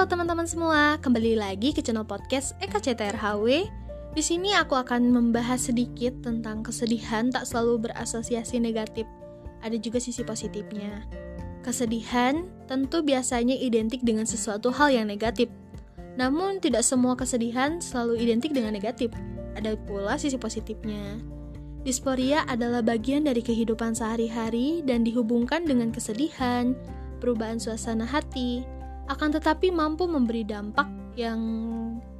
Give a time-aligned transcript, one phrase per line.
[0.00, 3.68] Halo teman-teman semua, kembali lagi ke channel podcast Eka CTRHW.
[4.16, 9.04] Di sini aku akan membahas sedikit tentang kesedihan tak selalu berasosiasi negatif.
[9.60, 11.04] Ada juga sisi positifnya.
[11.60, 15.52] Kesedihan tentu biasanya identik dengan sesuatu hal yang negatif.
[16.16, 19.12] Namun tidak semua kesedihan selalu identik dengan negatif.
[19.52, 21.20] Ada pula sisi positifnya.
[21.84, 26.72] Disporia adalah bagian dari kehidupan sehari-hari dan dihubungkan dengan kesedihan,
[27.20, 28.79] perubahan suasana hati,
[29.10, 30.86] akan tetapi mampu memberi dampak
[31.18, 31.40] yang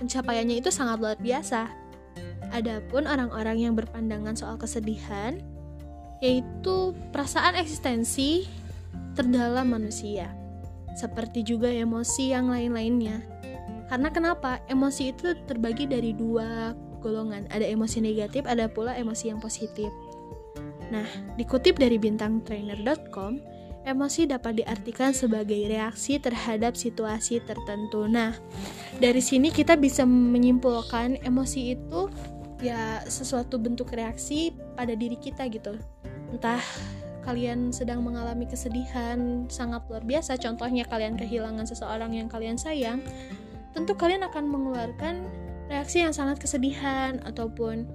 [0.03, 1.71] pencapaiannya itu sangat luar biasa.
[2.51, 5.39] Adapun orang-orang yang berpandangan soal kesedihan,
[6.19, 8.51] yaitu perasaan eksistensi
[9.15, 10.35] terdalam manusia,
[10.99, 13.23] seperti juga emosi yang lain-lainnya.
[13.87, 14.59] Karena kenapa?
[14.67, 19.91] Emosi itu terbagi dari dua golongan, ada emosi negatif, ada pula emosi yang positif.
[20.91, 21.07] Nah,
[21.39, 28.05] dikutip dari bintangtrainer.com, Emosi dapat diartikan sebagai reaksi terhadap situasi tertentu.
[28.05, 28.37] Nah,
[29.01, 32.13] dari sini kita bisa menyimpulkan emosi itu
[32.61, 35.81] ya sesuatu bentuk reaksi pada diri kita gitu.
[36.29, 36.61] Entah
[37.25, 43.01] kalian sedang mengalami kesedihan sangat luar biasa, contohnya kalian kehilangan seseorang yang kalian sayang,
[43.73, 45.25] tentu kalian akan mengeluarkan
[45.73, 47.87] reaksi yang sangat kesedihan ataupun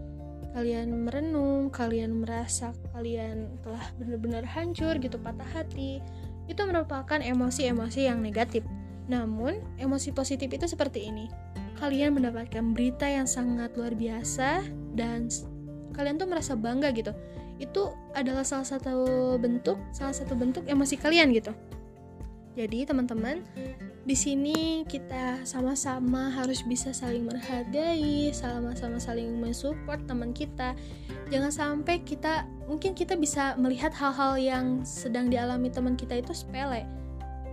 [0.56, 6.00] kalian merenung, kalian merasa kalian telah benar-benar hancur gitu, patah hati,
[6.48, 8.64] itu merupakan emosi-emosi yang negatif.
[9.12, 11.28] Namun, emosi positif itu seperti ini.
[11.76, 14.64] Kalian mendapatkan berita yang sangat luar biasa
[14.96, 15.28] dan
[15.92, 17.12] kalian tuh merasa bangga gitu.
[17.60, 21.52] Itu adalah salah satu bentuk, salah satu bentuk emosi kalian gitu.
[22.56, 23.44] Jadi, teman-teman,
[24.06, 30.78] di sini kita sama-sama harus bisa saling menghargai, sama-sama saling mensupport teman kita.
[31.34, 36.86] Jangan sampai kita mungkin kita bisa melihat hal-hal yang sedang dialami teman kita itu sepele.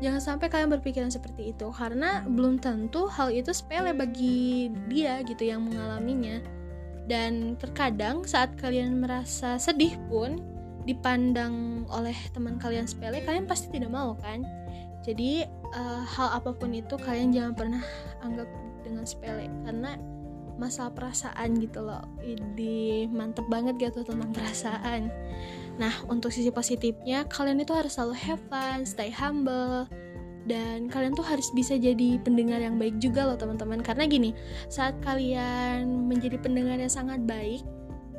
[0.05, 5.48] Jangan sampai kalian berpikiran seperti itu karena belum tentu hal itu sepele bagi dia gitu
[5.48, 6.37] yang mengalaminya.
[7.09, 10.37] Dan terkadang saat kalian merasa sedih pun
[10.84, 14.62] dipandang oleh teman kalian sepele, kalian pasti tidak mau kan?
[15.03, 17.83] Jadi uh, hal apa pun itu kalian jangan pernah
[18.23, 18.47] anggap
[18.87, 19.51] dengan sepele.
[19.67, 19.99] Karena
[20.57, 22.07] masalah perasaan gitu loh.
[22.23, 25.11] Ini mantep banget gitu tentang perasaan.
[25.83, 29.91] Nah untuk sisi positifnya kalian itu harus selalu have fun stay humble.
[30.43, 33.83] Dan kalian tuh harus bisa jadi pendengar yang baik juga loh teman-teman.
[33.83, 34.31] Karena gini
[34.71, 37.63] saat kalian menjadi pendengar yang sangat baik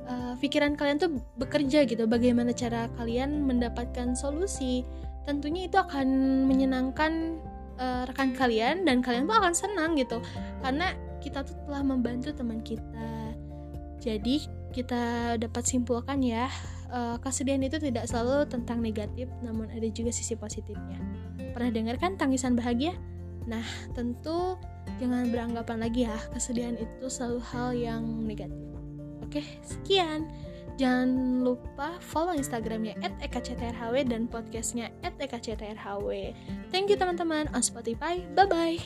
[0.07, 2.03] uh, pikiran kalian tuh bekerja gitu.
[2.07, 4.83] Bagaimana cara kalian mendapatkan solusi
[5.23, 6.07] tentunya itu akan
[6.47, 7.39] menyenangkan
[7.79, 10.19] uh, rekan kalian dan kalian tuh akan senang gitu.
[10.59, 13.35] Karena kita tuh telah membantu teman kita.
[14.03, 14.43] Jadi
[14.75, 16.51] kita dapat simpulkan ya
[16.91, 20.99] uh, kesedihan itu tidak selalu tentang negatif namun ada juga sisi positifnya.
[21.55, 22.97] Pernah dengar kan tangisan bahagia?
[23.47, 23.63] Nah
[23.95, 24.59] tentu
[24.99, 28.59] jangan beranggapan lagi ya kesedihan itu selalu hal yang negatif.
[29.23, 30.27] Oke sekian
[30.73, 36.09] Jangan lupa follow Instagramnya @ekactrhw dan podcastnya @ekactrhw.
[36.73, 38.25] Thank you teman-teman on Spotify.
[38.33, 38.81] Bye bye.